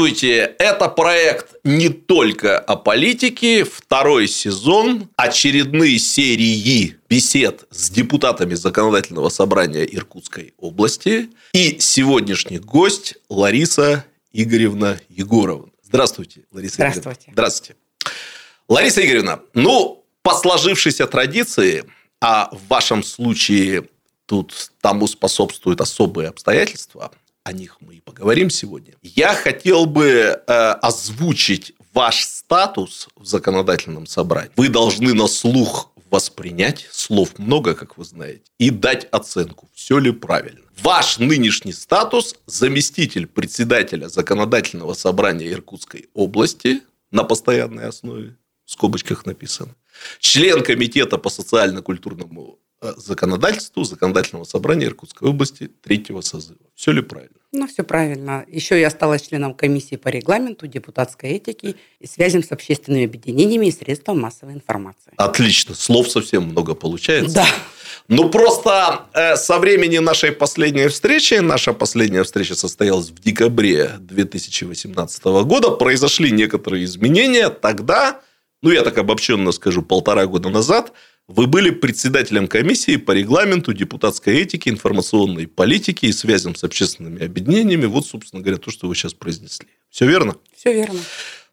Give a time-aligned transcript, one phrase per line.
[0.00, 0.56] Здравствуйте!
[0.58, 9.84] Это проект не только о политике, второй сезон, очередные серии бесед с депутатами Законодательного собрания
[9.84, 15.68] Иркутской области и сегодняшний гость Лариса Игоревна Егорова.
[15.82, 17.10] Здравствуйте, Лариса Здравствуйте.
[17.10, 17.32] Игоревна.
[17.32, 17.76] Здравствуйте.
[18.68, 21.84] Лариса Игоревна, ну, по сложившейся традиции,
[22.22, 23.86] а в вашем случае
[24.24, 27.12] тут тому способствуют особые обстоятельства,
[27.44, 28.94] о них мы и поговорим сегодня.
[29.02, 34.52] Я хотел бы э, озвучить ваш статус в законодательном собрании.
[34.56, 40.10] Вы должны на слух воспринять, слов много, как вы знаете, и дать оценку, все ли
[40.10, 40.60] правильно.
[40.82, 49.76] Ваш нынешний статус– заместитель председателя законодательного собрания Иркутской области на постоянной основе, в скобочках написано,
[50.18, 56.58] член комитета по социально-культурному законодательству Законодательного собрания Иркутской области третьего созыва.
[56.74, 57.36] Все ли правильно?
[57.52, 58.44] Ну, все правильно.
[58.48, 63.72] Еще я стала членом комиссии по регламенту, депутатской этики и связям с общественными объединениями и
[63.72, 65.12] средством массовой информации.
[65.16, 65.74] Отлично.
[65.74, 67.34] Слов совсем много получается.
[67.34, 67.46] Да.
[68.08, 75.24] Ну, просто э, со времени нашей последней встречи, наша последняя встреча состоялась в декабре 2018
[75.44, 77.50] года, произошли некоторые изменения.
[77.50, 78.20] Тогда,
[78.62, 80.92] ну, я так обобщенно скажу, полтора года назад
[81.32, 87.86] вы были председателем комиссии по регламенту депутатской этики, информационной политики и связям с общественными объединениями.
[87.86, 89.68] Вот, собственно говоря, то, что вы сейчас произнесли.
[89.90, 90.34] Все верно?
[90.56, 90.98] Все верно.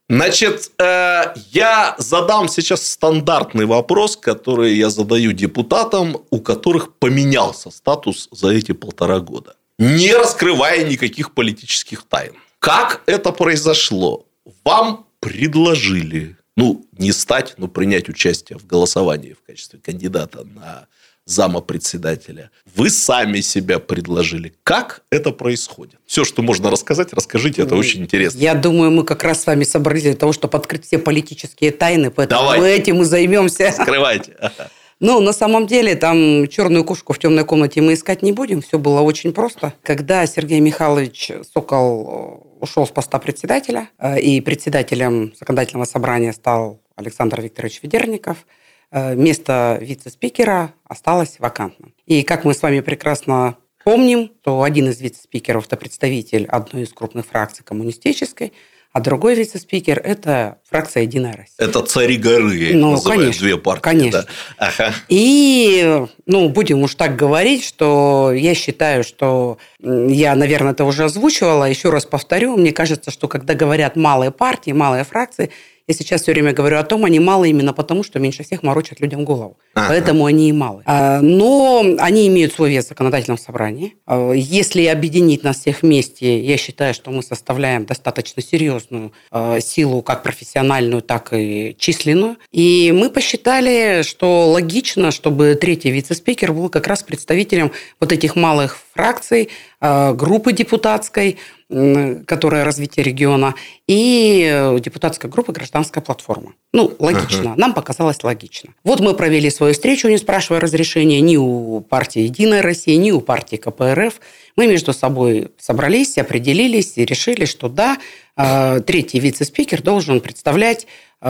[0.10, 8.30] Значит, э, я задам сейчас стандартный вопрос, который я задаю депутатам, у которых поменялся статус
[8.32, 12.34] за эти полтора года, не раскрывая никаких политических тайн.
[12.58, 14.26] Как это произошло?
[14.64, 20.88] Вам предложили, ну, не стать, но принять участие в голосовании в качестве кандидата на
[21.24, 22.50] зама председателя.
[22.76, 24.54] Вы сами себя предложили.
[24.64, 26.00] Как это происходит?
[26.08, 28.40] Все, что можно рассказать, расскажите, это очень интересно.
[28.40, 32.10] Я думаю, мы как раз с вами собрались для того, чтобы открыть все политические тайны,
[32.10, 32.62] поэтому Давайте.
[32.62, 33.72] мы этим и займемся.
[33.72, 34.36] Скрывайте.
[35.00, 38.64] Ну, на самом деле, там черную кошку в темной комнате мы искать не будем.
[38.64, 39.74] Все было очень просто.
[39.84, 46.82] Когда Сергей Михайлович Сокол э, ушел с поста председателя, э, и председателем законодательного собрания стал
[46.96, 48.46] Александр Викторович Ведерников,
[48.92, 51.94] э, место вице-спикера осталось вакантным.
[52.06, 56.94] И как мы с вами прекрасно помним, то один из вице-спикеров– это представитель одной из
[56.94, 58.54] крупных фракций коммунистической,
[58.98, 61.54] а другой вице-спикер– это фракция «Единая Россия».
[61.60, 63.82] Это цари горы, Ну, называю, конечно, две партии.
[63.84, 64.24] конечно.
[64.24, 64.28] да.
[64.58, 64.92] Ага.
[65.08, 71.66] И, ну, будем уж так говорить, что я считаю, что я, наверное, это уже озвучивала,
[71.66, 75.52] еще раз повторю, мне кажется, что когда говорят малые партии, малые фракции,
[75.88, 79.00] я сейчас все время говорю о том, они малые именно потому, что меньше всех морочат
[79.00, 79.58] людям голову.
[79.74, 79.88] Ага.
[79.90, 80.84] Поэтому они и малые.
[80.86, 83.96] А, Но они имеют свой вес в законодательном собрании.
[84.06, 90.02] А, Если объединить нас всех вместе, я считаю, что мы составляем достаточно серьезную а, силу,
[90.02, 92.36] как профессиональную, так и численную.
[92.52, 97.72] И мы посчитали, что логично, чтобы третий вице-спикер был как раз представителем
[98.02, 99.50] вот этих малых фракций,
[99.80, 101.38] а, группы депутатской,
[101.70, 103.54] которая развитие региона,
[103.88, 106.54] и э, депутатской группы «Гражданская платформа».
[106.72, 107.56] Ну, логично.
[107.58, 108.70] Нам показалось логично.
[108.86, 113.20] Вот мы провели свою встречу, не спрашивая разрешения ни у партии «Единая Россия», ни у
[113.20, 114.22] партии КПРФ.
[114.56, 117.98] Мы между собой собрались, определились и решили, что да,
[118.38, 120.88] э, третий вице-спикер должен представлять
[121.22, 121.28] э,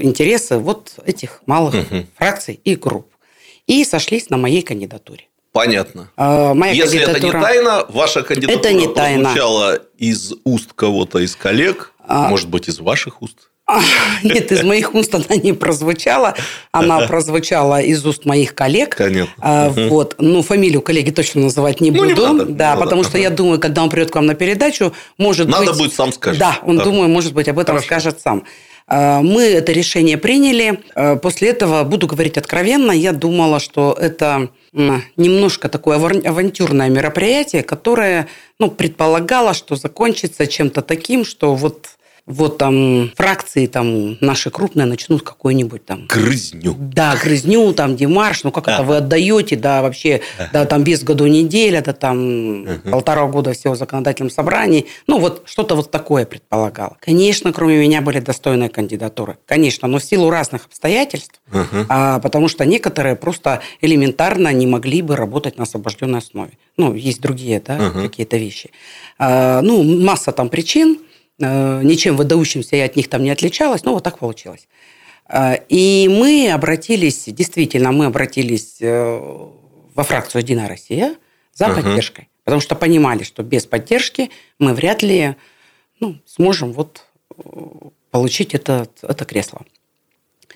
[0.00, 2.06] интересы вот этих малых Мгм.
[2.16, 3.06] фракций и групп.
[3.66, 5.27] И сошлись на моей кандидатуре.
[5.58, 6.08] Понятно.
[6.16, 9.22] Э, Моя Если это не кандидатура- тайна, ваша кандидатура Это не тайна.
[9.24, 12.28] прозвучала из уст кого-то из коллег, А.
[12.28, 13.50] может быть, из ваших уст.
[14.22, 16.34] Нет, из моих уст она не прозвучала.
[16.70, 18.94] Она прозвучала из уст моих коллег.
[18.94, 19.32] Конечно.
[19.40, 19.68] А.
[19.70, 20.14] Вот.
[20.18, 22.08] Ну, фамилию коллеги точно называть не Ну, буду.
[22.08, 22.82] не надо, не да, надо.
[22.84, 25.76] потому что я думаю, когда он придет к вам на передачу, может Надо быть...
[25.76, 26.38] будет сам скажет.
[26.38, 26.84] Да, он, Да.
[26.84, 27.86] думаю, может быть, об этом Хорошо.
[27.86, 28.44] скажет сам.
[28.88, 30.80] А, Мы это решение приняли.
[30.94, 38.28] А, После этого, буду говорить откровенно, я думала, что это немножко такое авантюрное мероприятие, которое
[38.58, 41.97] ну, предполагало, что закончится чем-то таким, что вот
[42.28, 46.74] вот там фракции там наши крупные начнут какой-нибудь там Грызню.
[46.78, 50.20] да, грызню, там, Димаш, ну как это вы отдаете, да, вообще,
[50.52, 54.86] да, там без году неделя, да, там полтора года всего в законодательном собрании.
[55.06, 56.96] Ну, вот что-то вот такое предполагало.
[57.00, 59.38] Конечно, кроме меня были достойные кандидатуры.
[59.46, 61.40] Конечно, но в силу разных обстоятельств,
[61.88, 66.52] а, потому что некоторые просто элементарно не могли бы работать на освобожденной основе.
[66.76, 68.02] Ну, есть другие, да, Мгм.
[68.02, 68.70] какие-то вещи.
[69.18, 70.98] А, ну, масса там причин,
[71.38, 74.68] ничем выдающимся я от них там не отличалась, но вот так получилось.
[75.26, 79.20] А, И мы обратились, действительно, мы обратились э,
[79.94, 81.16] во фракцию «Единая Россия»
[81.54, 81.82] за Мгм.
[81.82, 82.28] поддержкой.
[82.44, 85.36] Потому что понимали, что без поддержки мы вряд ли
[86.00, 87.04] ну, сможем вот
[87.36, 87.42] э,
[88.10, 89.60] получить это, это кресло.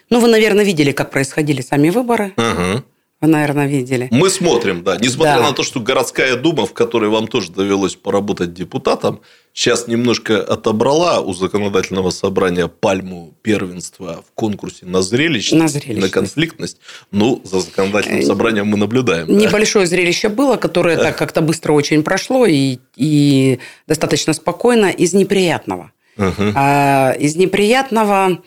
[0.09, 2.33] Ну, вы, наверное, видели, как происходили сами выборы.
[2.37, 2.83] Угу.
[3.23, 4.09] Вы, наверное, видели.
[4.11, 4.97] Мы смотрим, да.
[4.97, 5.51] Несмотря да.
[5.51, 9.21] на то, что городская дума, в которой вам тоже довелось поработать депутатом,
[9.55, 16.01] сейчас немножко отобрала у законодательного собрания пальму первенства в конкурсе на зрелищность, на, зрелищность.
[16.03, 16.79] на конфликтность.
[17.13, 19.29] Ну, за законодательным э, собранием мы наблюдаем.
[19.29, 19.91] Небольшое да.
[19.91, 25.93] зрелище было, которое так как-то быстро очень прошло и, и достаточно спокойно из неприятного.
[26.19, 26.53] Угу.
[26.57, 28.43] А, из неприятного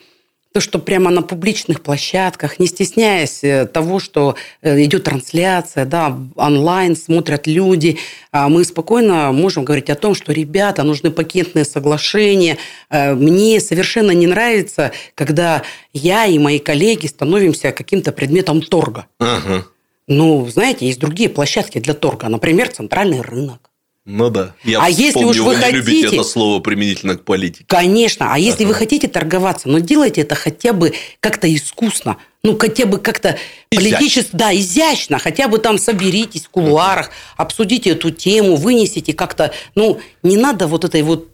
[0.56, 6.18] то, что прямо на публичных площадках, не стесняясь э, того, что э, идет трансляция, да,
[6.34, 7.98] онлайн смотрят люди,
[8.32, 12.56] а мы спокойно можем говорить о том, что, ребята, нужны пакетные соглашения.
[12.88, 15.62] Э, мне совершенно не нравится, когда
[15.92, 19.08] я и мои коллеги становимся каким-то предметом торга.
[19.18, 19.66] Ага.
[20.08, 23.68] Ну, знаете, есть другие площадки для торга, например, центральный рынок.
[24.06, 24.54] Ну да.
[24.62, 25.76] Я а если уж вы, вы хотите...
[25.76, 27.64] любите это слово применительно к политике.
[27.66, 28.32] Конечно.
[28.32, 28.68] А если ага.
[28.68, 32.16] вы хотите торговаться, но делайте это хотя бы как-то искусно.
[32.44, 33.36] Ну, хотя бы как-то
[33.68, 35.18] политически, да, изящно.
[35.18, 39.52] Хотя бы там соберитесь в кулуарах, обсудите эту тему, вынесите как-то.
[39.74, 41.28] Ну, не надо вот этой вот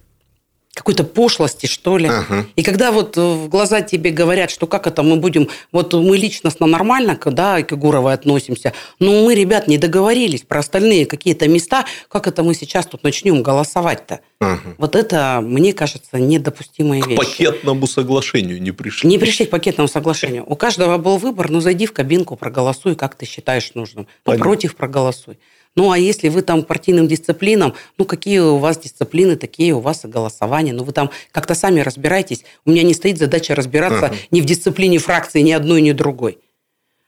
[0.74, 2.08] какой-то пошлости, что ли.
[2.08, 2.46] Ага.
[2.56, 6.66] И когда вот в глаза тебе говорят, что как это мы будем, вот мы личностно
[6.66, 12.26] нормально, да, к Гуровой относимся, но мы, ребят, не договорились про остальные какие-то места, как
[12.26, 14.20] это мы сейчас тут начнем голосовать-то.
[14.40, 14.74] Ага.
[14.78, 17.16] Вот это, мне кажется, недопустимая вещь.
[17.16, 19.08] К пакетному соглашению не пришли.
[19.10, 20.44] Не пришли к пакетному соглашению.
[20.46, 24.06] У каждого был выбор, ну зайди в кабинку, проголосуй, как ты считаешь нужным.
[24.24, 25.38] Ну, против проголосуй.
[25.74, 30.04] Ну, а если вы там партийным дисциплинам, ну, какие у вас дисциплины, такие у вас
[30.04, 30.72] и голосования.
[30.72, 32.44] Ну, вы там как-то сами разбирайтесь.
[32.66, 34.16] У меня не стоит задача разбираться uh-huh.
[34.30, 36.38] ни в дисциплине фракции, ни одной, ни другой.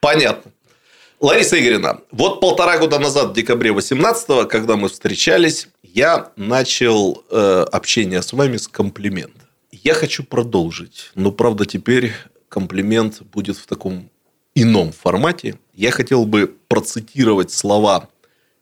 [0.00, 0.50] Понятно.
[1.20, 7.64] Лариса Игоревна, вот полтора года назад, в декабре 18 когда мы встречались, я начал э,
[7.72, 9.40] общение с вами с комплимента.
[9.70, 12.12] Я хочу продолжить, но, правда, теперь
[12.48, 14.10] комплимент будет в таком
[14.54, 15.56] ином формате.
[15.72, 18.08] Я хотел бы процитировать слова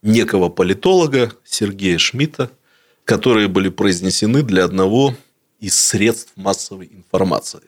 [0.02, 2.50] некого политолога Сергея Шмидта,
[3.04, 5.14] которые были произнесены для одного
[5.60, 7.60] из средств массовой информации.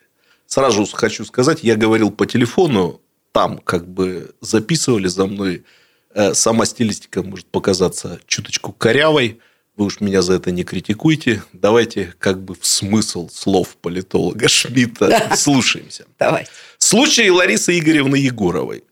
[0.47, 3.01] Сразу хочу сказать, я говорил по телефону,
[3.33, 5.65] там как бы записывали за мной.
[6.15, 9.41] Э, сама стилистика может показаться чуточку корявой.
[9.77, 11.43] Вы уж меня за это не критикуйте.
[11.53, 16.07] Давайте как бы в смысл слов политолога Шмидта слушаемся.
[16.19, 16.47] Давай.
[16.79, 18.85] Случай Ларисы Игоревны Егоровой.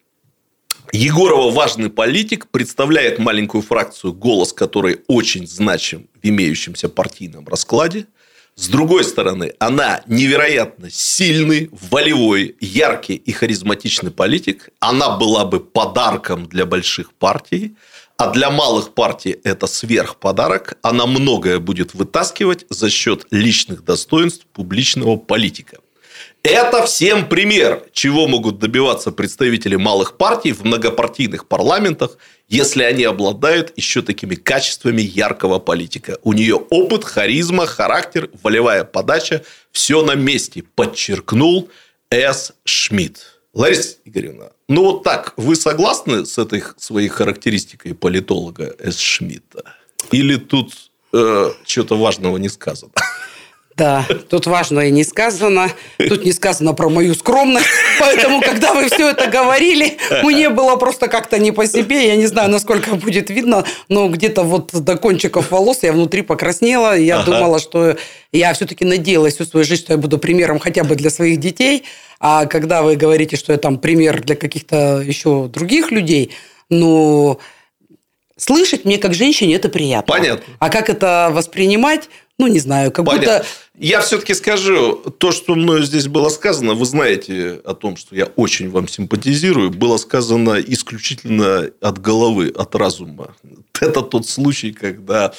[0.94, 8.08] Егорова важный политик, представляет маленькую фракцию «Голос», который очень значим в имеющемся партийном раскладе.
[8.56, 14.68] С другой стороны, она невероятно сильный, волевой, яркий и харизматичный политик.
[14.80, 17.74] Она была бы подарком для больших партий.
[18.18, 20.76] А для малых партий это сверхподарок.
[20.82, 25.78] Она многое будет вытаскивать за счет личных достоинств публичного политика.
[26.42, 32.18] Это всем пример, чего могут добиваться представители малых партий в многопартийных парламентах,
[32.48, 36.18] если они обладают еще такими качествами яркого политика.
[36.24, 41.70] У нее опыт, харизма, характер, волевая подача, все на месте, подчеркнул
[42.10, 42.52] С.
[42.64, 43.38] Шмидт.
[43.54, 48.98] Лариса Игоревна, ну вот так, вы согласны с этой своей характеристикой политолога С.
[48.98, 49.62] Шмидта?
[50.10, 50.72] Или тут
[51.12, 52.92] э, что-то важного не сказано?
[53.76, 55.70] Да, тут важно и не сказано.
[55.96, 57.66] Тут не сказано про мою скромность.
[57.98, 62.06] Поэтому, когда вы все это говорили, мне было просто как-то не по себе.
[62.08, 66.96] Я не знаю, насколько будет видно, но где-то вот до кончиков волос я внутри покраснела.
[66.98, 67.30] Я ага.
[67.30, 67.96] думала, что
[68.30, 71.84] я все-таки надеялась всю свою жизнь, что я буду примером хотя бы для своих детей.
[72.20, 76.32] А когда вы говорите, что я там пример для каких-то еще других людей,
[76.68, 77.40] ну,
[78.36, 80.12] слышать мне как женщине это приятно.
[80.12, 80.54] Понятно.
[80.58, 82.08] А как это воспринимать,
[82.38, 83.38] ну, не знаю, как Понятно.
[83.38, 83.46] будто...
[83.78, 88.26] Я все-таки скажу, то, что мною здесь было сказано, вы знаете о том, что я
[88.36, 93.34] очень вам симпатизирую, было сказано исключительно от головы, от разума.
[93.80, 95.32] Это тот случай, когда...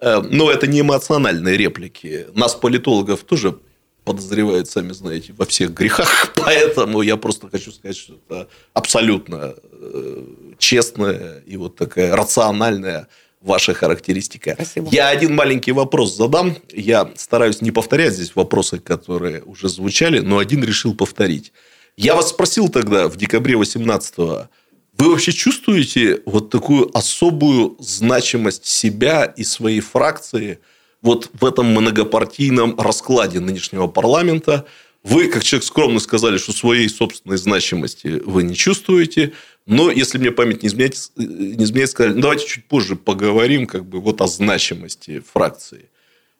[0.00, 2.26] Э, ну, это не эмоциональные реплики.
[2.32, 3.58] Нас, политологов, тоже
[4.04, 6.32] подозревают, сами знаете, во всех грехах.
[6.36, 10.22] Поэтому я просто хочу сказать, что это абсолютно э,
[10.58, 13.08] честная и вот такая рациональная
[13.40, 14.54] ваша характеристика.
[14.54, 14.88] Спасибо.
[14.90, 16.56] Я один маленький вопрос задам.
[16.72, 21.52] Я стараюсь не повторять здесь вопросы, которые уже звучали, но один решил повторить.
[21.96, 24.48] Я вас спросил тогда, в декабре 18-го,
[24.98, 30.58] вы вообще чувствуете вот такую особую значимость себя и своей фракции
[31.02, 34.66] вот в этом многопартийном раскладе нынешнего парламента?
[35.04, 39.32] Вы, как человек скромно сказали, что своей собственной значимости вы не чувствуете.
[39.68, 43.84] Но если мне память не изменяет, не изменяет сказали, ну, давайте чуть позже поговорим как
[43.84, 45.90] бы вот о значимости фракции.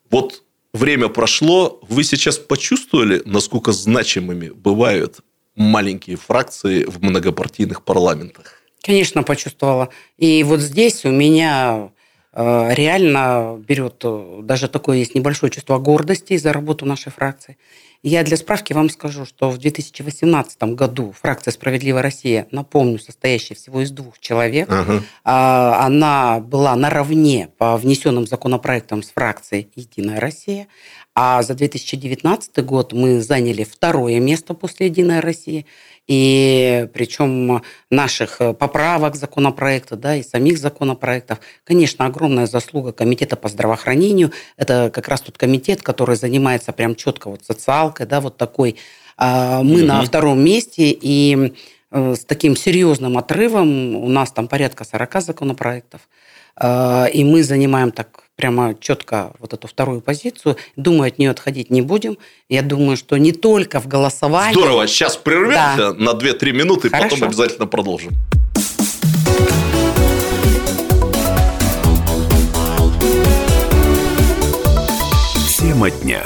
[0.09, 0.43] Вот
[0.73, 1.79] время прошло.
[1.87, 5.19] Вы сейчас почувствовали, насколько значимыми бывают
[5.55, 8.63] маленькие фракции в многопартийных парламентах?
[8.81, 9.89] Конечно, почувствовала.
[10.17, 11.91] И вот здесь у меня
[12.33, 17.59] э, реально берет э, даже такое есть небольшое чувство гордости за работу нашей фракции.
[18.01, 23.81] Я для справки вам скажу, что в 2018 году фракция «Справедливая Россия», напомню, состоящая всего
[23.81, 25.03] из двух человек, ага.
[25.23, 30.67] она была наравне по внесенным законопроектам с фракцией «Единая Россия»,
[31.21, 35.65] а за 2019 год мы заняли второе место после «Единая Россия».
[36.07, 37.61] И причем
[37.91, 41.39] наших поправок законопроекта, да, и самих законопроектов.
[41.65, 44.31] Конечно, огромная заслуга Комитета по здравоохранению.
[44.55, 48.77] Это как раз тот комитет, который занимается прям четко вот социалкой, да, вот такой.
[49.17, 49.87] А, мы угу.
[49.87, 51.49] на втором месте, и э,
[51.91, 56.01] с таким серьезным отрывом у нас там порядка 40 законопроектов.
[56.55, 60.57] А, и мы занимаем так прямо четко вот эту вторую позицию.
[60.75, 62.17] Думаю, от нее отходить не будем.
[62.49, 64.53] Я думаю, что не только в голосовании.
[64.53, 64.87] Здорово.
[64.87, 65.93] Сейчас прервемся да.
[65.93, 67.09] на 2-3 минуты, Хорошо.
[67.15, 68.11] потом обязательно продолжим.
[75.57, 76.23] Тема дня.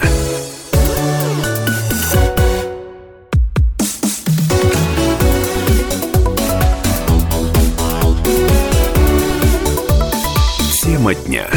[11.04, 11.50] Тема дня.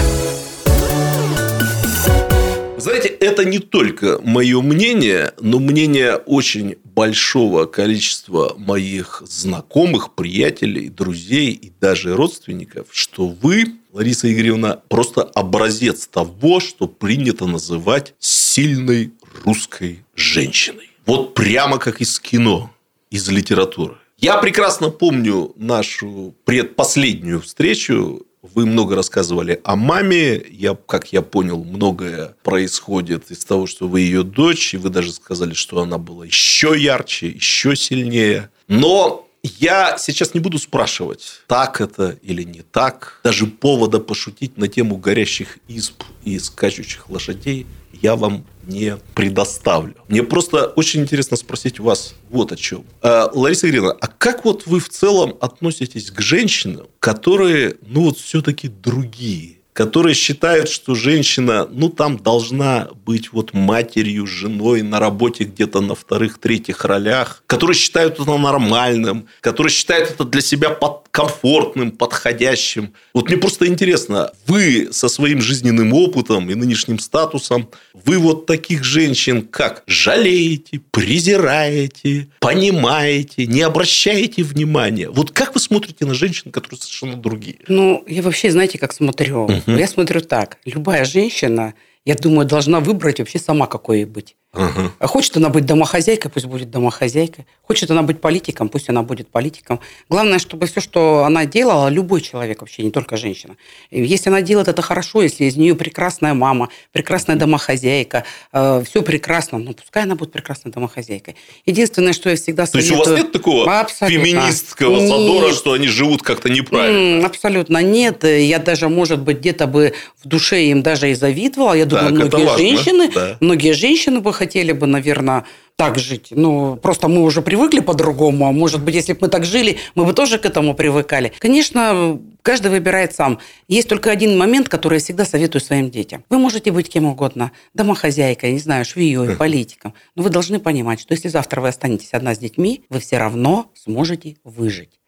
[2.79, 11.53] Знаете, это не только мое мнение, но мнение очень большого количества моих знакомых, приятелей, друзей
[11.53, 19.13] и даже родственников, что вы, Лариса Игоревна, просто образец того, что принято называть сильной
[19.45, 20.91] русской женщиной.
[21.07, 22.73] Вот прямо как из кино,
[23.11, 23.95] из литературы.
[24.19, 30.43] Я прекрасно помню нашу предпоследнюю встречу вы много рассказывали о маме.
[30.51, 35.13] Я, как я понял, многое происходит из того, что вы ее дочь, и вы даже
[35.13, 38.51] сказали, что она была еще ярче, еще сильнее.
[38.69, 43.21] Но я сейчас не буду спрашивать, так это или не так.
[43.23, 47.67] Даже повода пошутить на тему горящих изб и скачущих лошадей
[48.03, 49.95] я вам не предоставлю.
[50.09, 52.85] Мне просто очень интересно спросить вас вот о чем.
[53.03, 58.19] А, Лариса Ирина, а как вот вы в целом относитесь к женщинам, которые, ну вот
[58.19, 59.57] все-таки другие?
[59.77, 65.95] которые считают, что женщина, ну, там должна быть вот матерью, женой, на работе где-то на
[65.95, 72.93] вторых, третьих ролях, которые считают это нормальным, которые считают это для себя под комфортным, подходящим.
[73.15, 78.85] Вот мне просто интересно, вы со своим жизненным опытом и нынешним статусом, вы вот таких
[78.85, 85.09] женщин как жалеете, презираете, понимаете, не обращаете внимания?
[85.09, 87.61] Вот как вы смотрите на женщин, которые совершенно другие?
[87.67, 89.45] Ну, я вообще, знаете, как смотрю?
[89.45, 89.73] Угу.
[89.73, 90.59] Я смотрю так.
[90.67, 91.73] Любая женщина,
[92.05, 94.37] я думаю, должна выбрать вообще сама, какой ей быть.
[94.57, 94.93] Ага.
[95.07, 97.47] Хочет она быть домохозяйкой, пусть будет домохозяйкой.
[97.63, 99.81] Хочет она быть политиком, пусть она будет политиком.
[100.09, 103.57] Главное, чтобы все, что она делала, любой человек вообще, не только женщина.
[103.91, 109.59] Если она делает это хорошо, если из нее прекрасная мама, прекрасная домохозяйка, э, все прекрасно,
[109.59, 111.37] ну пускай она будет прекрасной домохозяйкой.
[111.67, 112.91] Единственное, что я всегда советую...
[112.91, 114.25] То есть у вас нет такого абсолютно.
[114.25, 115.09] феминистского нет.
[115.09, 117.27] задора, что они живут как-то неправильно?
[117.27, 118.25] Абсолютно нет.
[118.25, 121.75] Я даже, может быть, где-то бы в душе им даже и завидовала.
[121.75, 123.37] Я думаю, так, многие женщины, да.
[123.41, 125.45] многие женщины бы хотели бы, наверное,
[125.77, 126.29] так жить.
[126.31, 128.47] Ну, просто мы уже привыкли по-другому.
[128.47, 131.33] А может быть, если бы мы так жили, мы бы тоже к этому привыкали.
[131.39, 133.39] Конечно, каждый выбирает сам.
[133.69, 136.25] Есть только один момент, который я всегда советую своим детям.
[136.31, 137.53] Вы можете быть кем угодно.
[137.75, 139.93] Домохозяйкой, не знаю, швеей, политиком.
[140.15, 143.71] Но вы должны понимать, что если завтра вы останетесь одна с детьми, вы все равно
[143.75, 144.99] сможете выжить.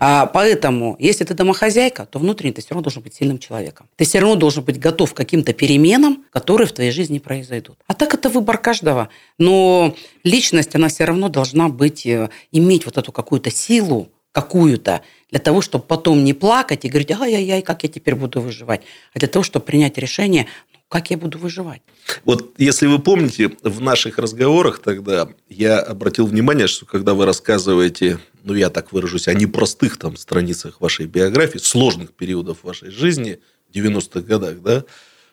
[0.00, 3.88] А, поэтому, если ты домохозяйка, то внутренне ты все равно должен быть сильным человеком.
[3.96, 7.78] Ты все равно должен быть готов к каким-то переменам, которые в твоей жизни произойдут.
[7.86, 9.08] А так это выбор каждого.
[9.38, 15.40] Но личность, она все равно должна быть, э, иметь вот эту какую-то силу, какую-то, для
[15.40, 19.28] того, чтобы потом не плакать и говорить, ай-яй-яй, как я теперь буду выживать, а для
[19.28, 20.46] того, чтобы принять решение,
[20.88, 21.82] как я буду выживать.
[22.24, 28.18] Вот если вы помните, в наших разговорах тогда я обратил внимание, что когда вы рассказываете
[28.48, 33.40] ну, я так выражусь, о непростых там страницах вашей биографии, сложных периодов вашей жизни,
[33.74, 34.84] 90-х годах, да,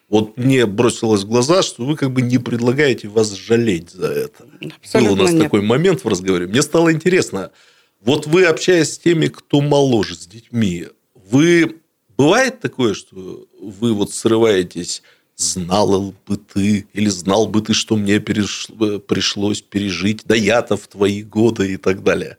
[0.10, 4.46] вот мне бросилось в глаза, что вы как бы не предлагаете вас жалеть за это.
[4.78, 5.44] Абсолютно Был у нас нет.
[5.44, 6.48] такой момент в разговоре.
[6.48, 7.52] Мне стало интересно,
[8.02, 11.78] вот вы, общаясь с теми, кто моложе, с детьми, вы...
[12.18, 15.04] Бывает такое, что вы вот срываетесь
[15.38, 18.68] знала бы ты, или знал бы ты, что мне переш...
[19.08, 22.38] пришлось пережить, да я-то в твои годы и так далее.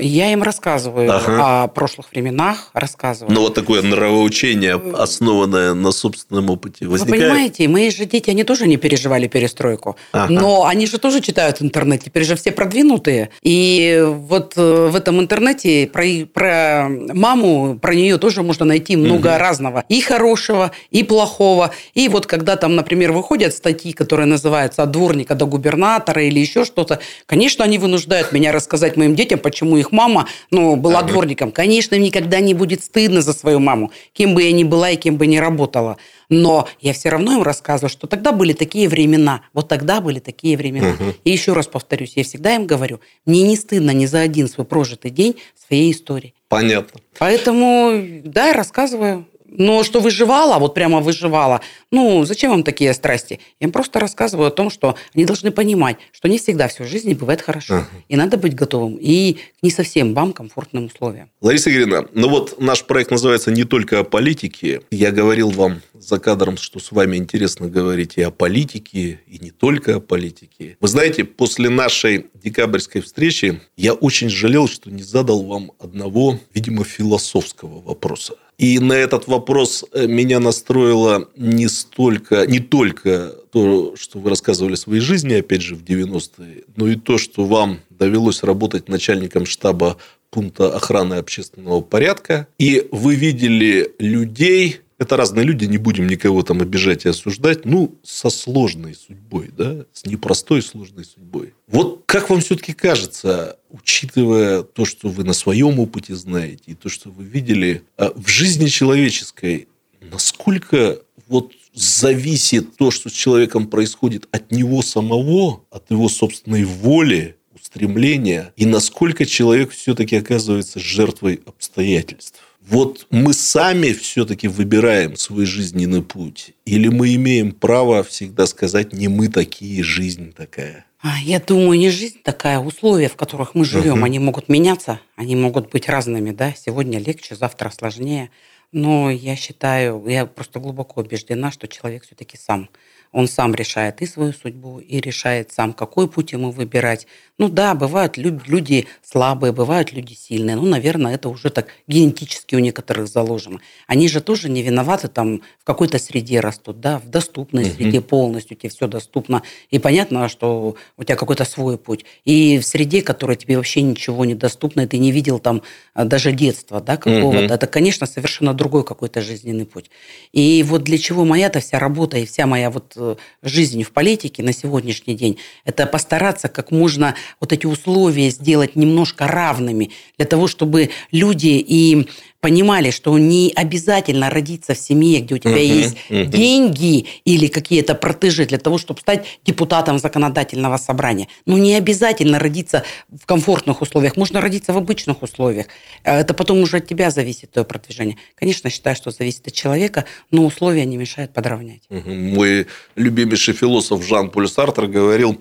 [0.00, 1.64] Я им рассказываю ага.
[1.64, 3.34] о прошлых временах, рассказываю.
[3.34, 7.20] Ну, вот такое нравоучение, основанное на собственном опыте, возникает?
[7.20, 10.32] Вы понимаете, мои же дети, они тоже не переживали перестройку, ага.
[10.32, 13.30] но они же тоже читают интернет, теперь же все продвинутые.
[13.42, 19.28] И вот э, в этом интернете про, про маму, про нее тоже можно найти много
[19.28, 19.38] угу.
[19.38, 19.84] разного.
[19.90, 25.34] И хорошего, и плохого, и вот когда там, например, выходят статьи, которые называются «От дворника
[25.34, 30.28] до губернатора» или еще что-то, конечно, они вынуждают меня рассказать моим детям, почему их мама
[30.52, 31.08] ну, была ага.
[31.08, 31.50] дворником.
[31.50, 34.96] Конечно, им никогда не будет стыдно за свою маму, кем бы я ни была и
[34.96, 35.96] кем бы ни работала.
[36.28, 39.40] Но я все равно им рассказываю, что тогда были такие времена.
[39.52, 40.90] Вот тогда были такие времена.
[40.90, 41.14] Угу.
[41.24, 44.64] И еще раз повторюсь, я всегда им говорю, мне не стыдно ни за один свой
[44.64, 45.34] прожитый день
[45.66, 46.34] своей истории.
[46.48, 47.00] Понятно.
[47.18, 49.26] Поэтому, да, рассказываю.
[49.52, 53.40] Но что выживала, вот прямо выживала, ну, зачем вам такие страсти?
[53.58, 56.86] Я им просто рассказываю о том, что они должны понимать, что не всегда все в
[56.86, 57.74] жизни бывает хорошо.
[57.74, 57.88] Ага.
[58.08, 61.30] И надо быть готовым и к не совсем вам комфортным условиям.
[61.40, 64.82] Лариса Игоревна, ну вот наш проект называется «Не только о политике».
[64.90, 69.50] Я говорил вам за кадром, что с вами интересно говорить и о политике, и не
[69.50, 70.76] только о политике.
[70.80, 76.84] Вы знаете, после нашей декабрьской встречи я очень жалел, что не задал вам одного, видимо,
[76.84, 78.34] философского вопроса.
[78.58, 84.74] И на этот вопрос э, меня настроило не столько, не только то, что вы рассказывали
[84.74, 89.46] о своей жизни, опять же, в 90-е, но и то, что вам довелось работать начальником
[89.46, 89.96] штаба
[90.28, 96.60] пункта охраны общественного порядка, и вы видели людей, это разные люди, не будем никого там
[96.60, 101.54] обижать и осуждать, ну, со сложной судьбой, да, с непростой сложной судьбой.
[101.68, 106.90] Вот как вам все-таки кажется, учитывая то, что вы на своем опыте знаете, и то,
[106.90, 109.68] что вы видели, а в жизни человеческой,
[110.02, 117.38] насколько вот зависит то, что с человеком происходит от него самого, от его собственной воли,
[117.54, 122.40] устремления, и насколько человек все-таки оказывается жертвой обстоятельств?
[122.60, 126.52] Вот мы сами все-таки выбираем свой жизненный путь?
[126.64, 130.84] Или мы имеем право всегда сказать, не мы такие, жизнь такая?
[131.02, 134.06] А, я думаю, не жизнь такая, условия, в которых мы живем, uh-huh.
[134.06, 138.30] они могут меняться, они могут быть разными, да, сегодня легче, завтра сложнее.
[138.70, 142.68] Но я считаю, я просто глубоко убеждена, что человек все-таки сам
[143.12, 147.06] он сам решает и свою судьбу, и решает сам, какой путь ему выбирать.
[147.38, 150.56] Ну да, бывают люди слабые, бывают люди сильные.
[150.56, 153.60] Ну, наверное, это уже так генетически у некоторых заложено.
[153.86, 157.72] Они же тоже не виноваты там в какой-то среде растут, да, в доступной угу.
[157.72, 159.42] среде полностью тебе все доступно.
[159.70, 162.04] И понятно, что у тебя какой-то свой путь.
[162.24, 165.62] И в среде, которая тебе вообще ничего не доступна, и ты не видел там
[165.94, 167.44] а, даже детства, да, какого-то.
[167.44, 167.54] Угу.
[167.54, 169.90] Это, конечно, совершенно другой какой-то жизненный путь.
[170.32, 174.42] И вот для чего моя-то вся работа и вся моя вот Э, жизнью в политике
[174.42, 180.46] на сегодняшний день, это постараться как можно вот эти условия сделать немножко равными для того,
[180.46, 182.06] чтобы люди и
[182.40, 186.24] понимали, что не обязательно родиться в семье, где у тебя uh-huh, есть uh-huh.
[186.24, 191.28] деньги или какие-то протежи для того, чтобы стать депутатом законодательного собрания.
[191.44, 194.16] Ну, не обязательно родиться в комфортных условиях.
[194.16, 195.66] Можно родиться в обычных условиях.
[196.02, 198.16] Э, это потом уже от тебя зависит, твое продвижение.
[198.34, 201.82] Конечно, считаю, что зависит от человека, но условия не мешают подравнять.
[201.90, 202.34] Uh-huh.
[202.34, 205.40] Мой любимейший философ Жан-Поль Сартер говорил,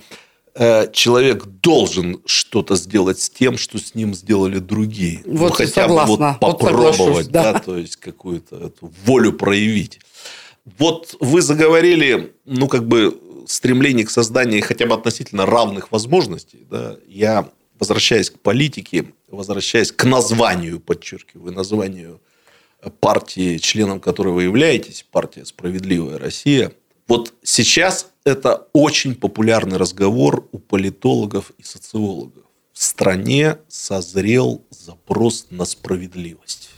[0.91, 5.21] человек должен что-то сделать с тем, что с ним сделали другие.
[5.25, 6.15] Вот ну, хотя согласна.
[6.15, 7.53] бы вот попробовать, вот да.
[7.53, 9.99] да, то есть какую-то эту волю проявить.
[10.77, 13.17] Вот вы заговорили, ну, как бы
[13.47, 16.67] стремление к созданию хотя бы относительно равных возможностей.
[16.69, 16.97] Да?
[17.07, 22.19] Я, возвращаясь к политике, возвращаясь к названию, подчеркиваю, названию
[22.99, 26.73] партии, членом которой вы являетесь, партия «Справедливая Россия»,
[27.09, 32.43] вот сейчас это очень популярный разговор у политологов и социологов.
[32.71, 36.69] В стране созрел запрос на справедливость.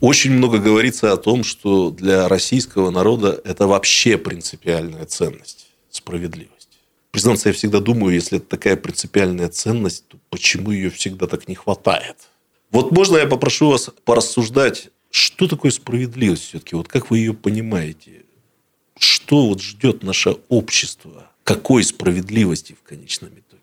[0.00, 6.68] Очень много говорится о том, что для российского народа это вообще принципиальная ценность– справедливость.
[7.12, 11.54] Признаться, я всегда думаю, если это такая принципиальная ценность, то почему ее всегда так не
[11.54, 12.16] хватает?
[12.72, 16.74] Вот можно я попрошу вас порассуждать, что такое справедливость все-таки?
[16.74, 18.25] Вот как вы ее понимаете?
[19.26, 21.26] Что вот ждет наше общество?
[21.42, 23.62] Какой справедливости в конечном итоге?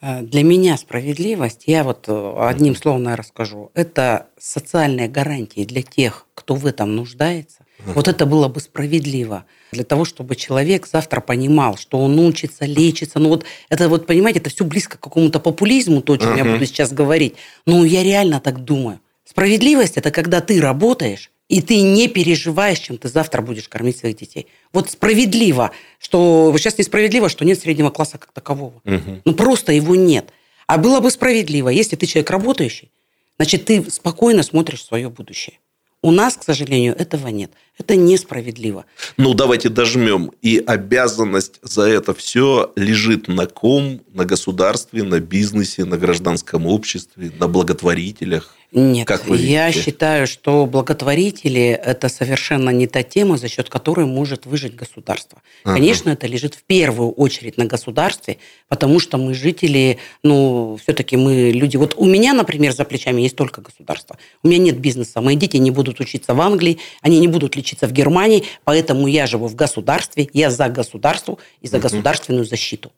[0.00, 5.82] Э, для меня справедливость, я вот э, одним словом я расскажу, это социальные гарантии для
[5.82, 7.58] тех, кто в этом нуждается.
[7.86, 13.18] Вот это было бы справедливо для того, чтобы человек завтра понимал, что он учится, лечится.
[13.20, 16.38] Ну вот это вот, понимаете, это все близко к какому-то популизму, то, о чем uh-huh.
[16.38, 17.34] я буду сейчас говорить.
[17.66, 19.00] Но я реально так думаю.
[19.24, 24.16] Справедливость– это когда ты работаешь, и ты не переживаешь, чем ты завтра будешь кормить своих
[24.16, 24.46] детей.
[24.72, 28.80] Вот справедливо, что сейчас несправедливо, что нет среднего класса как такового.
[28.84, 29.22] Мгм.
[29.24, 30.30] Ну просто его нет.
[30.66, 32.90] А было бы справедливо, если ты человек работающий,
[33.36, 35.58] значит, ты спокойно смотришь свое будущее.
[36.00, 37.50] У нас, к сожалению, этого нет.
[37.78, 38.84] Это несправедливо.
[39.16, 40.30] Ну, давайте дожмем.
[40.42, 44.00] И обязанность за это все лежит на ком?
[44.12, 48.54] На государстве, на бизнесе, на гражданском обществе, на благотворителях.
[48.76, 49.84] Нет, Как вы я видите?
[49.84, 55.40] считаю, что благотворители– это совершенно не та тема, за счет которой может выжить государство.
[55.62, 55.74] Ага.
[55.74, 61.52] Конечно, это лежит в первую очередь на государстве, потому что мы жители, ну, все-таки мы
[61.52, 61.76] люди.
[61.76, 64.18] Вот у меня, например, за плечами есть только государство.
[64.42, 65.20] У меня нет бизнеса.
[65.20, 69.26] Мои дети не будут учиться в Англии, они не будут лечиться в Германии, поэтому я
[69.26, 72.92] живу в государстве, я за государство и за государственную защиту.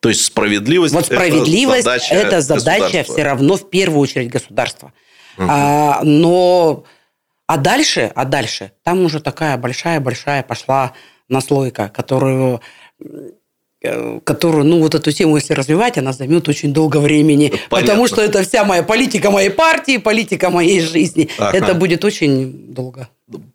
[0.00, 4.92] То есть справедливость Вот справедливость это– это задача все равно в первую очередь государства.
[5.38, 5.48] Мгм.
[5.50, 6.84] А, но
[7.46, 10.92] а дальше, а дальше там уже такая большая-большая пошла
[11.28, 12.60] наслойка, которую
[13.00, 17.48] э, которую, ну, вот эту тему, если развивать, она займет очень долго времени.
[17.48, 17.68] Понятно.
[17.80, 21.28] Потому что это вся моя политика моей партии, политика моей жизни.
[21.38, 21.56] Ага.
[21.56, 23.08] Это будет очень долго.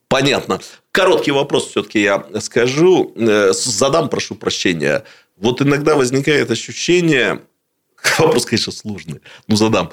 [0.10, 0.60] Понятно.
[0.92, 3.14] Короткий вопрос все-таки я скажу.
[3.16, 5.06] Э, Задам, прошу прощения.
[5.38, 7.44] Вот иногда возникает ощущение,
[8.18, 9.92] вопрос, конечно, сложный, но задам,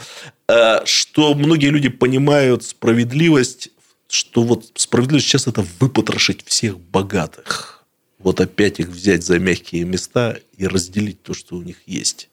[0.48, 3.68] э, что многие люди понимают справедливость,
[4.09, 7.85] что вот справедливость сейчас это выпотрошить всех богатых.
[8.18, 12.31] Вот опять их взять за мягкие места и разделить то, что у них есть.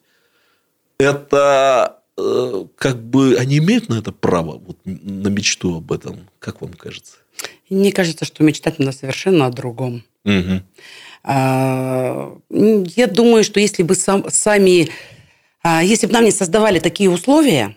[0.98, 6.74] Это как бы они имеют на это право, вот, на мечту об этом, как вам
[6.74, 7.16] кажется?
[7.70, 10.04] Мне кажется, что мечтать надо совершенно о другом.
[11.24, 14.90] А, Я думаю, что если бы сам- сами,
[15.64, 17.76] а, если бы нам не создавали такие условия,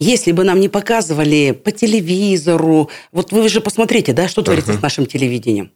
[0.00, 4.80] если бы нам не показывали по телевизору, вот вы же посмотрите, да, что творится Ага.
[4.80, 5.70] с нашим телевидением.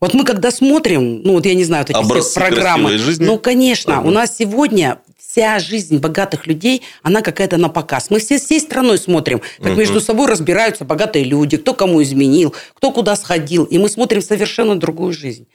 [0.00, 3.24] Вот мы когда смотрим, ну вот я не знаю, вот эти Образцы все программы, жизни?
[3.24, 4.08] ну конечно, Ага.
[4.08, 5.00] у нас сегодня
[5.34, 8.08] вся жизнь богатых людей, она какая-то на показ.
[8.08, 9.78] Мы все всей страной смотрим, как Мгм.
[9.80, 14.78] между собой разбираются богатые люди, кто кому изменил, кто куда сходил, и мы смотрим совершенно
[14.78, 15.48] другую жизнь.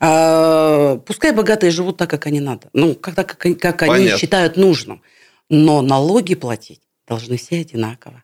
[0.00, 4.08] А, Пускай богатые живут так, как они надо, ну, как, так, как, они- как они
[4.16, 5.02] считают нужным.
[5.50, 8.22] Но налоги платить должны все одинаково.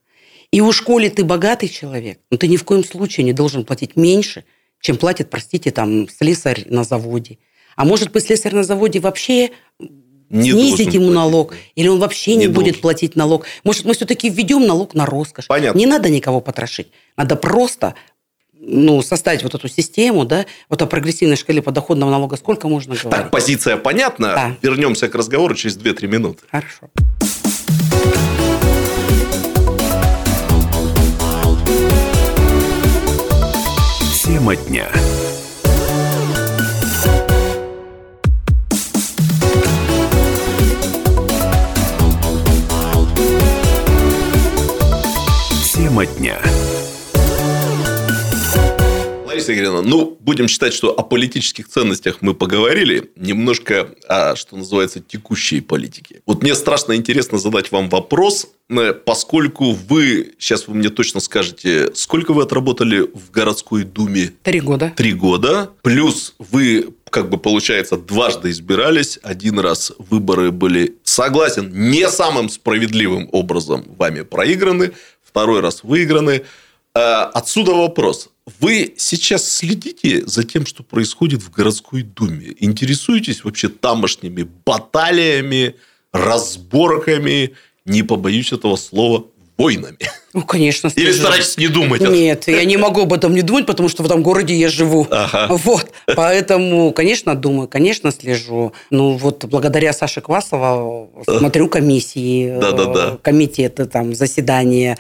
[0.51, 3.97] И у школе ты богатый человек, но ты ни в коем случае не должен платить
[3.97, 4.45] меньше,
[4.81, 7.37] чем платит, простите, там, слесарь на заводе.
[7.77, 9.51] А может быть, слесарь на заводе вообще
[10.33, 11.15] Не снизить ему платить.
[11.15, 12.81] налог, или он вообще Не не, будет должен.
[12.81, 13.45] платить налог.
[13.65, 15.47] Может, мы все-таки введем налог на роскошь.
[15.47, 15.79] Понятно.
[15.79, 16.89] Не надо никого потрошить.
[17.17, 17.95] Надо просто
[18.65, 23.11] ну, составить вот эту систему, да, вот о прогрессивной шкале подоходного налога, сколько можно говорить.
[23.11, 24.29] Так, позиция понятна.
[24.29, 24.57] Да.
[24.63, 26.43] Вернемся к разговору через 2-3 минуты.
[26.51, 26.89] Хорошо.
[34.25, 34.89] Тема дня.
[45.93, 46.41] Тема дня.
[49.27, 53.11] Лариса Игоревна, ну, будем считать, что о политических ценностях мы поговорили.
[53.17, 56.23] Немножко о, что называется, текущей политике.
[56.25, 61.95] Вот мне страшно интересно задать вам вопрос, э, поскольку вы, сейчас вы мне точно скажете,
[61.95, 64.33] сколько вы отработали в городской думе?
[64.45, 64.95] Три года.
[64.97, 65.69] Три года.
[65.83, 69.19] Плюс вы, как бы получается, дважды избирались.
[69.23, 74.93] Один раз выборы были, согласен, не самым справедливым образом вами проиграны.
[75.33, 76.43] Второй раз выиграны.
[76.95, 78.29] Э, Отсюда вопрос.
[78.61, 82.55] Вы сейчас следите за тем, что происходит в городской думе?
[82.59, 85.77] Интересуетесь вообще тамошними баталиями,
[86.13, 87.55] разборками,
[87.87, 89.25] не побоюсь этого слова,
[89.57, 89.99] войнами?
[90.35, 90.91] Ну, конечно.
[90.97, 91.19] Или слежу.
[91.23, 92.01] старайтесь не думать?
[92.01, 95.07] Нет, я не могу об этом не думать, потому что в этом городе я живу.
[95.11, 95.47] Ага.
[95.51, 95.91] Вот.
[96.17, 98.73] Поэтому, конечно, думаю, конечно, слежу.
[98.91, 103.15] Ну, вот благодаря Саше Квасова смотрю комиссии, Да-да-да.
[103.15, 104.99] э, комитеты, там, заседания.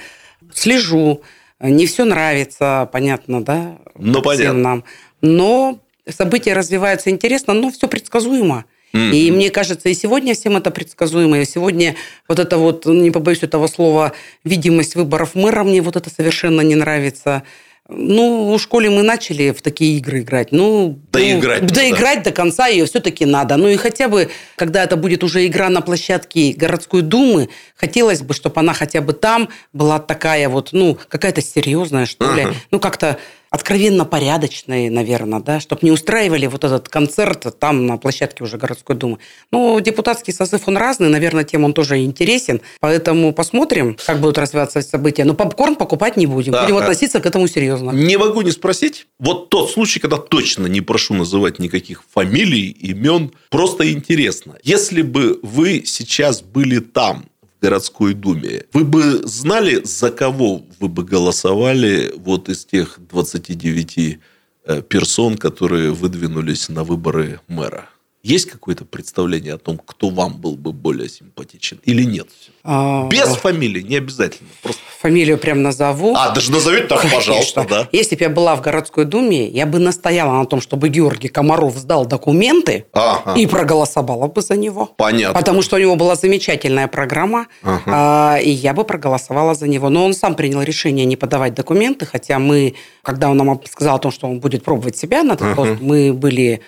[0.53, 1.23] Слежу.
[1.61, 3.79] Не все нравится, понятно, да?
[3.97, 4.59] Ну, всем понятно.
[4.59, 4.85] нам.
[5.21, 8.65] Но события развиваются интересно, но все предсказуемо.
[8.93, 9.13] Мгм.
[9.13, 11.39] И мне кажется, и сегодня всем это предсказуемо.
[11.41, 11.95] И сегодня
[12.29, 14.13] вот это вот, не побоюсь этого слова,
[14.45, 17.43] видимость выборов мэра, мне вот это совершенно не нравится.
[17.89, 20.53] Ну, в школе мы начали в такие игры играть.
[20.53, 23.57] Ну, Доиграть ну, доиграть до конца ее все-таки надо.
[23.57, 28.35] Ну и хотя бы, когда это будет уже игра на площадке городской думы, хотелось бы,
[28.35, 32.43] чтобы она хотя бы там была такая вот, ну, какая-то серьезная, что ли.
[32.43, 32.55] Ага.
[32.71, 33.19] Ну, как-то
[33.53, 38.97] откровенно порядочные, наверное, да, чтобы не устраивали вот этот концерт там на площадке уже городской
[38.97, 39.19] думы.
[39.53, 44.81] Ну, депутатский созыв, он разный, наверное, тем он тоже интересен, поэтому посмотрим, как будут развиваться
[44.81, 45.25] события.
[45.25, 46.85] Но попкорн покупать не будем, да, будем да.
[46.85, 47.91] относиться к этому серьезно.
[47.91, 53.33] Не могу не спросить, вот тот случай, когда точно не прошу называть никаких фамилий, имен,
[53.51, 54.57] просто интересно.
[54.63, 57.27] Если бы вы сейчас были там,
[57.63, 58.65] городской думе.
[58.73, 64.19] Вы бы знали, за кого вы бы голосовали вот из тех 29
[64.65, 67.89] э, персон, которые выдвинулись на выборы мэра?
[68.23, 72.29] Есть какое-то представление о том, кто вам был бы более симпатичен или нет?
[72.65, 73.09] А...
[73.09, 74.49] Без фамилии, не обязательно.
[74.63, 74.81] Просто...
[75.01, 76.15] Фамилию прям назову.
[76.17, 77.19] А, даже назовите так, Конечно.
[77.19, 77.67] пожалуйста.
[77.69, 77.89] Да.
[77.91, 81.77] Если бы я была в городской думе, я бы настояла на том, чтобы Георгий Комаров
[81.77, 83.35] сдал документы ага.
[83.35, 84.91] и проголосовала бы за него.
[84.97, 85.37] Понятно.
[85.37, 87.83] Потому что у него была замечательная программа, ага.
[87.87, 89.89] А, и я бы проголосовала за него.
[89.89, 93.99] Но он сам принял решение не подавать документы, хотя мы, когда он нам сказал о
[93.99, 95.79] том, что он будет пробовать себя на этот ага.
[95.81, 96.61] мы были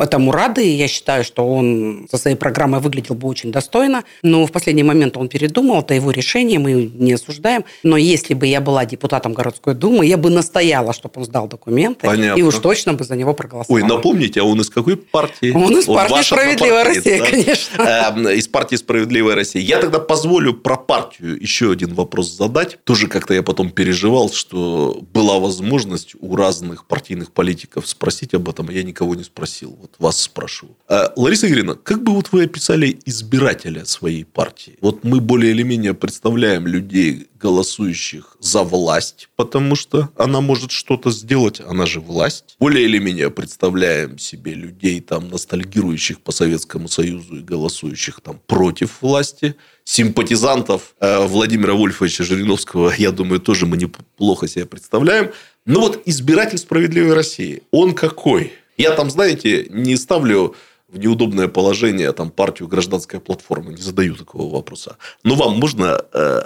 [0.00, 0.66] этому рады.
[0.66, 4.04] И я считаю, что он со своей программой выглядел бы очень достойно.
[4.22, 5.80] Но в последний момент он передумал.
[5.80, 7.64] Это его решение, мы не осуждаем.
[7.82, 12.06] Но если бы я была депутатом городской думы, я бы настояла, чтобы он сдал документы.
[12.06, 12.38] Понятно.
[12.38, 13.82] И уж точно бы за него проголосовала.
[13.82, 15.50] Ой, напомните, а он из какой партии?
[15.50, 17.30] Он из партии «Справедливая Россия», да?
[17.30, 17.82] конечно.
[17.82, 19.62] Эм, из партии «Справедливая Россия».
[19.62, 22.78] Я тогда позволю про партию еще один вопрос задать.
[22.84, 28.68] Тоже как-то я потом переживал, что была возможность у разных партийных политиков спросить об этом,
[28.68, 30.76] а я никого не спросил вот вас спрошу.
[30.88, 34.76] А, Лариса Игоревна, как бы вот вы описали избирателя своей партии?
[34.80, 41.10] Вот мы более или менее представляем людей, голосующих за власть, потому что она может что-то
[41.10, 42.56] сделать, она же власть.
[42.58, 49.02] Более или менее представляем себе людей, там, ностальгирующих по Советскому Союзу и голосующих там против
[49.02, 49.54] власти.
[49.84, 55.30] Симпатизантов э, Владимира Вольфовича Жириновского, я думаю, тоже мы неплохо себе представляем.
[55.64, 58.52] Но вот избиратель справедливой России, он какой?
[58.76, 60.54] Я там, знаете, не ставлю
[60.88, 64.96] в неудобное положение там партию гражданская платформа, не задаю такого вопроса.
[65.24, 66.42] Но вам можно э,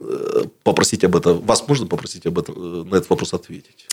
[0.00, 3.86] э попросить об этом, вас можно попросить об этом э, на этот вопрос ответить?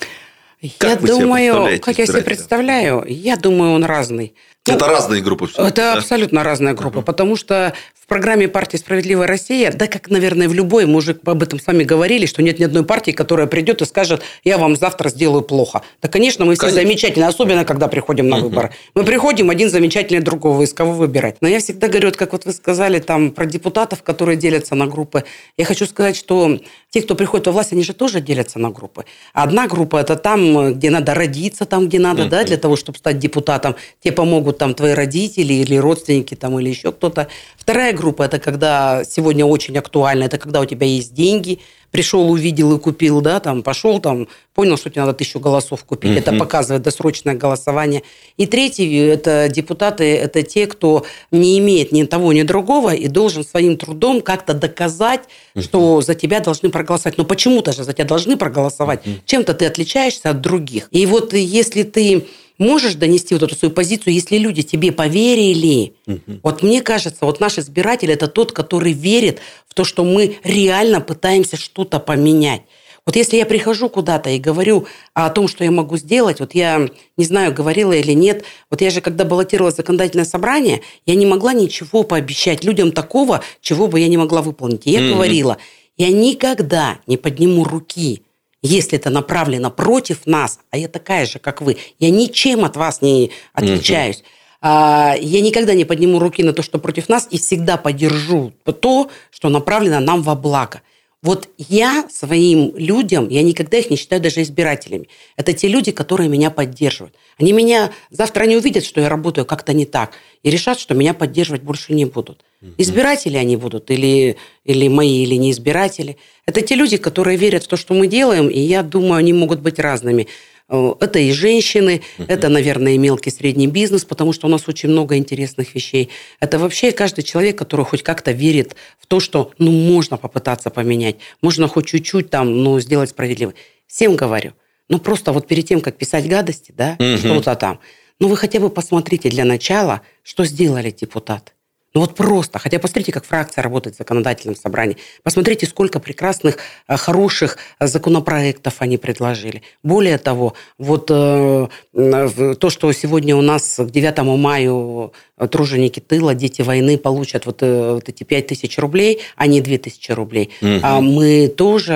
[0.77, 4.35] Как я думаю, как я себе представляю, я думаю, он разный.
[4.75, 5.47] Это ну, разные группы.
[5.47, 5.93] Все, это да?
[5.93, 7.03] абсолютно разная группа, uh-huh.
[7.03, 11.41] потому что в программе партии «Справедливая Россия», да как, наверное, в любой, мы уже об
[11.41, 14.75] этом с вами говорили, что нет ни одной партии, которая придет и скажет, я вам
[14.75, 15.81] завтра сделаю плохо.
[16.01, 16.81] Да, конечно, мы все конечно.
[16.81, 18.41] замечательно, особенно когда приходим на uh-huh.
[18.41, 18.71] выборы.
[18.95, 21.37] Мы приходим один замечательный другого, из кого выбирать.
[21.41, 24.87] Но я всегда говорю, вот как вот вы сказали там про депутатов, которые делятся на
[24.87, 25.23] группы.
[25.57, 29.05] Я хочу сказать, что те, кто приходит во власть, они же тоже делятся на группы.
[29.33, 32.29] Одна группа– это там, где надо родиться, там, где надо, uh-huh.
[32.29, 33.75] да, для того, чтобы стать депутатом.
[34.03, 37.27] Те помогут могут там твои родители или родственники там или еще кто-то.
[37.57, 41.57] Вторая группа– это когда сегодня очень актуально, это когда у тебя есть деньги,
[41.89, 46.11] пришел, увидел и купил, да, там пошел, там понял, что тебе надо тысячу голосов купить.
[46.11, 46.19] Угу.
[46.19, 48.03] Это показывает досрочное голосование.
[48.37, 53.43] И третий– это депутаты, это те, кто не имеет ни того, ни другого и должен
[53.43, 55.21] своим трудом как-то доказать,
[55.55, 55.63] угу.
[55.63, 57.17] что за тебя должны проголосовать.
[57.17, 59.07] Но почему-то же за тебя должны проголосовать.
[59.07, 59.15] Угу.
[59.25, 60.87] Чем-то ты отличаешься от других.
[60.91, 62.27] И вот если ты
[62.61, 65.93] можешь донести вот эту свою позицию, если люди тебе поверили.
[66.05, 66.39] Угу.
[66.43, 71.01] Вот мне кажется, вот наш избиратель это тот, который верит в то, что мы реально
[71.01, 72.61] пытаемся что-то поменять.
[73.03, 76.87] Вот если я прихожу куда-то и говорю о том, что я могу сделать, вот я
[77.17, 81.53] не знаю, говорила или нет, вот я же, когда баллотировала законодательное собрание, я не могла
[81.53, 84.85] ничего пообещать людям такого, чего бы я не могла выполнить.
[84.85, 85.57] И я mm говорила,
[85.97, 88.21] я никогда не подниму руки
[88.61, 93.01] если это направлено против нас, а я такая же, как вы, я ничем от вас
[93.01, 94.19] не отличаюсь.
[94.19, 94.25] Угу.
[94.63, 99.49] Я никогда не подниму руки на то, что против нас, и всегда поддержу то, что
[99.49, 100.81] направлено нам во благо.
[101.23, 105.07] Вот я своим людям, я никогда их не считаю даже избирателями.
[105.35, 107.15] Это те люди, которые меня поддерживают.
[107.39, 111.13] Они меня завтра не увидят, что я работаю как-то не так, и решат, что меня
[111.13, 112.43] поддерживать больше не будут.
[112.77, 116.17] Избиратели они будут, или, или мои, или не избиратели.
[116.45, 119.61] Это те люди, которые верят в то, что мы делаем, и я думаю, они могут
[119.61, 120.27] быть разными.
[120.69, 124.89] Э, это и женщины, это, наверное, и мелкий средний бизнес, потому что у нас очень
[124.89, 126.09] много интересных вещей.
[126.39, 131.15] Это вообще каждый человек, который хоть как-то верит в то, что ну, можно попытаться поменять,
[131.41, 133.53] можно хоть чуть-чуть там, ну, сделать справедливо.
[133.87, 134.53] Всем говорю.
[134.87, 137.17] Ну, просто вот перед тем, как писать гадости, да, угу.
[137.17, 137.79] что-то там,
[138.19, 141.53] ну, вы хотя бы посмотрите для начала, что сделали депутаты.
[141.93, 142.59] Ну вот просто.
[142.59, 144.97] Хотя посмотрите, как фракция работает в законодательном собрании.
[145.23, 149.61] Посмотрите, сколько прекрасных, э, хороших законопроектов они предложили.
[149.83, 155.11] Более того, вот э, то, что сегодня у нас к 9 мая
[155.49, 159.77] труженики тыла, дети войны получат вот, э, вот эти 5 тысяч рублей, а не 2
[159.77, 160.51] тысячи рублей.
[160.61, 160.79] Угу.
[160.83, 161.95] А мы тоже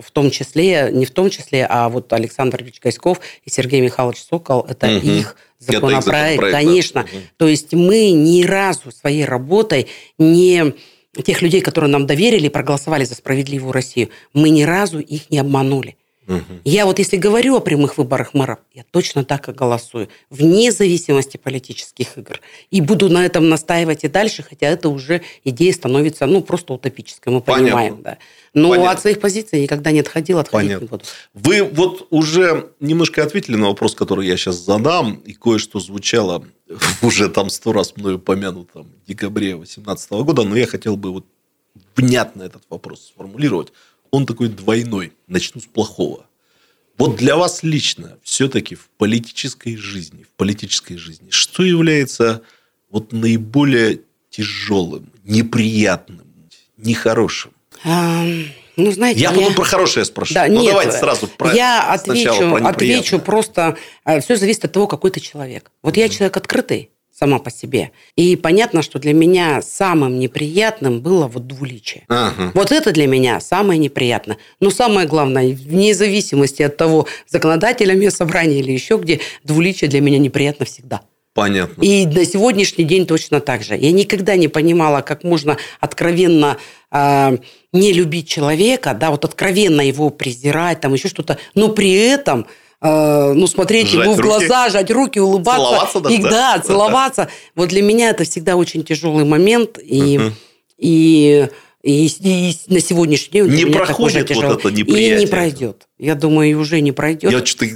[0.00, 2.80] в том числе, не в том числе, а вот Александр Ильич
[3.44, 5.06] и Сергей Михайлович Сокол, это угу.
[5.06, 7.02] их законопроект, законопроект конечно.
[7.04, 7.18] Да.
[7.36, 9.86] То есть мы ни разу своей работой
[10.18, 10.74] не
[11.24, 15.96] тех людей, которые нам доверили, проголосовали за справедливую Россию, мы ни разу их не обманули.
[16.30, 16.60] Угу.
[16.64, 21.36] Я вот если говорю о прямых выборах мэров, я точно так и голосую, вне зависимости
[21.36, 22.40] политических игр.
[22.70, 27.32] И буду на этом настаивать и дальше, хотя это уже идея становится ну, просто утопической,
[27.32, 27.66] мы Понятно.
[27.66, 28.02] понимаем.
[28.02, 28.18] Да.
[28.54, 28.90] Но Понятно.
[28.92, 30.84] от своих позиций никогда не отходил, отходить Понятно.
[30.84, 31.04] не буду.
[31.34, 36.44] Вы вот уже немножко ответили на вопрос, который я сейчас задам, и кое-что звучало
[37.02, 41.26] уже там сто раз мною упомянутом в декабре 2018 года, но я хотел бы вот
[41.96, 43.72] внятно этот вопрос сформулировать
[44.10, 45.12] он такой двойной.
[45.26, 46.26] Начну с плохого.
[46.98, 52.42] Вот для вас лично все-таки в политической жизни, в политической жизни, что является
[52.90, 56.26] вот наиболее тяжелым, неприятным,
[56.76, 57.52] нехорошим?
[57.84, 58.22] А,
[58.76, 60.34] ну, знаете, я, я потом про хорошее спрошу.
[60.34, 63.78] Да, ну, нет, давайте сразу про Я отвечу, про отвечу просто.
[64.04, 65.70] Э, все зависит от того, какой ты человек.
[65.82, 66.00] Вот mm-hmm.
[66.00, 66.90] я человек открытый
[67.20, 67.90] сама по себе.
[68.16, 72.04] И понятно, что для меня самым неприятным было вот двуличие.
[72.08, 72.52] Ага.
[72.54, 74.38] Вот это для меня самое неприятное.
[74.58, 80.18] Но самое главное, вне зависимости от того, законодателями собрания или еще где, двуличие для меня
[80.18, 81.02] неприятно всегда.
[81.34, 81.82] Понятно.
[81.82, 83.76] И на сегодняшний день точно так же.
[83.76, 86.56] Я никогда не понимала, как можно откровенно
[86.90, 87.36] э,
[87.72, 92.46] не любить человека, да, вот откровенно его презирать, там еще что-то, но при этом
[92.82, 94.72] Э, ну, смотреть жать ему в глаза, руки.
[94.72, 95.64] жать руки, улыбаться.
[95.64, 96.30] Целоваться даже, и, да?
[96.30, 97.24] Да, целоваться.
[97.24, 97.30] Да.
[97.54, 99.78] Вот для меня это всегда очень тяжелый момент.
[99.78, 100.32] И, uh-huh.
[100.78, 101.48] и,
[101.82, 105.16] и, и на сегодняшний день не проходит вот это неприятие.
[105.16, 105.88] И не пройдет.
[105.98, 107.30] Я думаю, и уже не пройдет.
[107.30, 107.66] Я что-то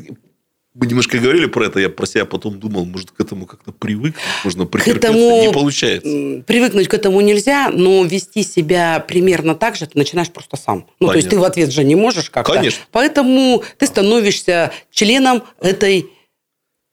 [0.75, 4.23] мы немножко говорили про это, я про себя потом думал, может, к этому как-то привыкнуть,
[4.43, 6.43] можно претерпеться, этому, не получается.
[6.47, 10.87] Привыкнуть к этому нельзя, но вести себя примерно так же ты начинаешь просто сам.
[10.99, 11.13] Ну, Понятно.
[11.13, 12.55] то есть, ты в ответ же не можешь как-то.
[12.55, 12.85] Конечно.
[12.91, 16.11] Поэтому ты становишься членом этой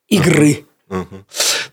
[0.08, 0.66] игры.
[0.88, 1.00] Угу.
[1.00, 1.26] Угу.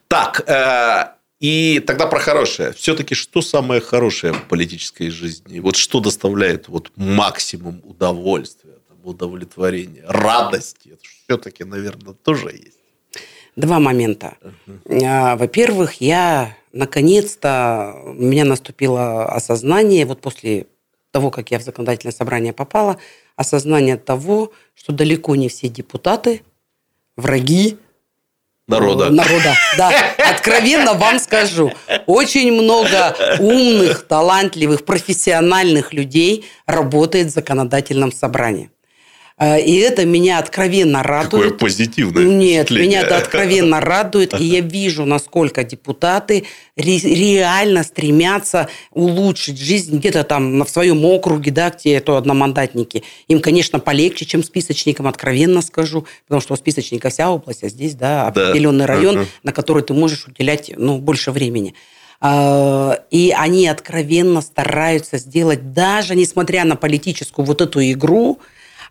[0.08, 2.72] Так, э, и тогда про хорошее.
[2.72, 5.60] Все-таки что самое хорошее в политической жизни?
[5.60, 10.90] Вот что доставляет вот максимум удовольствия, удовлетворения, радости?
[10.92, 12.78] Это все-таки, наверное, тоже есть.
[13.54, 14.36] Два момента.
[14.40, 15.36] Uh-huh.
[15.36, 20.66] Во-первых, я наконец-то, у меня наступило осознание, вот после
[21.10, 22.98] того, как я в законодательное собрание попала,
[23.36, 26.42] осознание того, что далеко не все депутаты
[27.16, 27.78] враги
[28.68, 29.08] Народа.
[29.08, 29.90] Народа, да.
[30.30, 31.72] Откровенно вам скажу.
[32.04, 38.70] Очень много умных, талантливых, профессиональных людей работает в законодательном собрании.
[39.38, 41.44] Э, и это меня откровенно радует.
[41.44, 44.38] Какое позитивное Нет, меня это откровенно радует.
[44.38, 46.44] И я вижу, насколько депутаты
[46.76, 53.04] реально стремятся улучшить жизнь где-то там в своем округе, да, где это одномандатники.
[53.28, 57.94] Им, конечно, полегче, чем списочникам, откровенно скажу, потому что у списочника вся область, а здесь,
[57.94, 58.94] да, определенный да.
[58.94, 59.26] район, uh-huh.
[59.42, 61.74] на который ты можешь уделять, ну, больше времени.
[62.20, 68.40] А, и они откровенно стараются сделать, даже несмотря на политическую вот эту игру,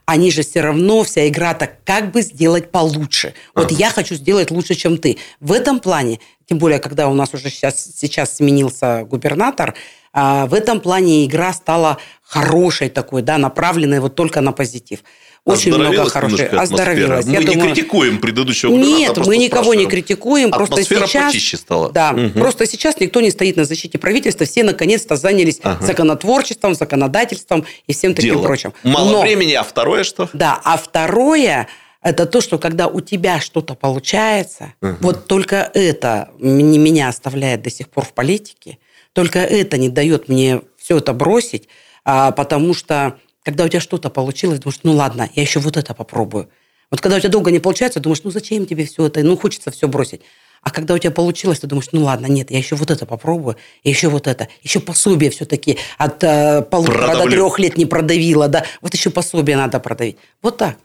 [0.07, 3.33] они же все равно, вся игра так, как бы сделать получше.
[3.53, 3.75] Вот ага.
[3.75, 5.17] я хочу сделать лучше, чем ты.
[5.41, 9.75] В этом плане, тем более, когда у нас уже сейчас, сейчас сменился губернатор,
[10.13, 15.03] а, в этом плане игра стала хорошей такой, да, направленной вот только на позитив.
[15.47, 16.53] Очень много хороших.
[16.53, 17.25] Оздоровилась.
[17.25, 17.73] Мы Я не думаю...
[17.73, 20.51] критикуем предыдущего Нет, мы никого не критикуем.
[20.51, 21.91] Просто сейчас, почище стала.
[21.91, 22.39] Да, угу.
[22.39, 24.45] просто сейчас никто не стоит на защите правительства.
[24.45, 25.85] Все наконец-то занялись ага.
[25.85, 28.43] законотворчеством, законодательством и всем таким Дело.
[28.43, 28.73] прочим.
[28.83, 30.29] Мало Но, времени, а второе что?
[30.33, 31.67] Да, а второе
[32.01, 34.95] это то, что когда у тебя что-то получается, угу.
[35.01, 38.77] вот только это меня оставляет до сих пор в политике,
[39.13, 41.67] только это не дает мне все это бросить,
[42.05, 45.93] а, потому что когда у тебя что-то получилось, думаешь, ну ладно, я еще вот это
[45.93, 46.49] попробую.
[46.91, 49.71] Вот когда у тебя долго не получается, думаешь, ну зачем тебе все это, ну хочется
[49.71, 50.19] все бросить.
[50.61, 53.55] А когда у тебя получилось, ты думаешь, ну ладно, нет, я еще вот это попробую,
[53.85, 54.49] еще вот это.
[54.63, 58.65] Еще пособие все-таки от э, полутора до трех лет не продавило, да.
[58.81, 60.17] Вот еще пособие надо продавить.
[60.41, 60.77] Вот так.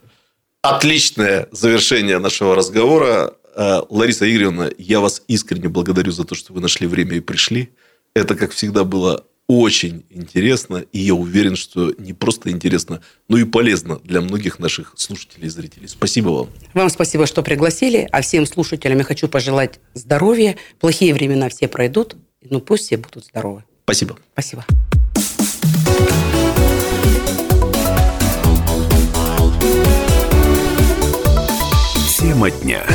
[0.61, 3.33] Отличное завершение нашего разговора.
[3.57, 7.73] Э, Лариса Игоревна, я вас искренне благодарю за то, что вы нашли время и пришли.
[8.15, 13.43] Это, как всегда, было очень интересно, и я уверен, что не просто интересно, но и
[13.43, 15.87] полезно для многих наших слушателей и зрителей.
[15.87, 16.49] Спасибо вам.
[16.73, 20.55] Вам спасибо, что пригласили, а всем слушателям я хочу пожелать здоровья.
[20.79, 23.63] Плохие времена все пройдут, но пусть все будут здоровы.
[23.83, 24.17] Спасибо.
[24.33, 24.65] Спасибо.
[32.17, 32.85] Тема дня.